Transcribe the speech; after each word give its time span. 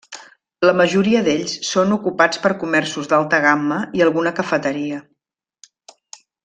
La 0.67 0.71
majoria 0.77 1.21
d'ells 1.27 1.53
són 1.73 1.93
ocupats 1.97 2.41
per 2.47 2.53
comerços 2.65 3.13
d'alta 3.13 3.43
gamma, 3.47 3.81
i 4.01 4.05
alguna 4.07 4.35
cafeteria. 4.41 5.03